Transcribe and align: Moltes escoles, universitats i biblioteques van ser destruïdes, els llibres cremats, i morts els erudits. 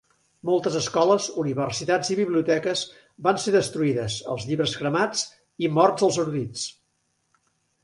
Moltes 0.49 0.77
escoles, 0.77 1.27
universitats 1.43 2.09
i 2.15 2.17
biblioteques 2.19 2.81
van 3.29 3.39
ser 3.45 3.55
destruïdes, 3.57 4.17
els 4.35 4.49
llibres 4.49 4.75
cremats, 4.81 5.23
i 5.67 5.73
morts 5.79 6.09
els 6.11 6.21
erudits. 6.27 6.67